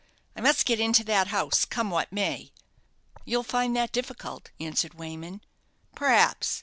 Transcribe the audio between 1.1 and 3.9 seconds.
house, come what may." "You'll find